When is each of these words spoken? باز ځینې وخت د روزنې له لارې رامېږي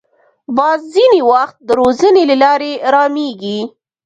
باز 0.57 0.79
ځینې 0.93 1.21
وخت 1.31 1.55
د 1.67 1.69
روزنې 1.79 2.23
له 2.31 2.35
لارې 2.43 2.71
رامېږي 2.93 3.59